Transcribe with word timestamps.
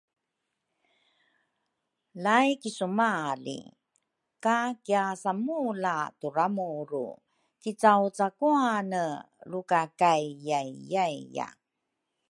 laikisumali 2.23 3.59
ka 4.43 4.57
kiasamula 4.85 5.95
turamuru 6.19 7.07
kicawcakuane 7.61 9.03
lukakaiyaiyaiya 9.51 11.47